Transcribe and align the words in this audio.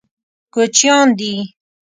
کوچیان 0.53 1.07
دي. 1.19 1.33